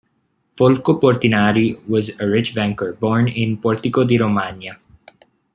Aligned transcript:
Folco 0.57 0.99
Portinari 0.99 1.87
was 1.87 2.09
a 2.19 2.25
rich 2.25 2.55
banker, 2.55 2.93
born 2.93 3.27
in 3.27 3.55
Portico 3.55 4.03
di 4.03 4.17
Romagna. 4.17 4.79